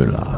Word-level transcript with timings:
film-là. 0.00 0.29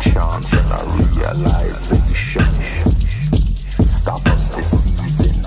chance 0.00 0.52
and 0.52 0.70
a 0.72 0.80
realization. 1.14 2.42
Stop 3.86 4.26
us 4.26 4.54
deceiving. 4.54 5.40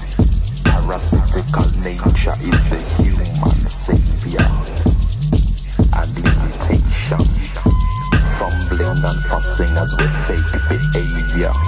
Parasitical 0.64 1.68
nature 1.84 2.38
is 2.40 2.60
the 2.70 2.80
human 2.98 3.68
savior. 3.68 4.48
And 5.98 6.16
limitation. 6.16 7.24
Fumbling 8.38 9.04
and 9.04 9.22
fussing 9.26 9.78
us 9.78 9.94
with 9.98 10.16
fake 10.28 10.52
behavior. 10.70 11.67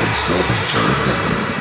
It's 0.00 0.30
no 0.30 0.36
turn. 0.70 1.57